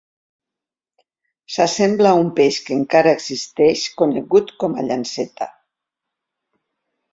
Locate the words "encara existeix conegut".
2.79-4.57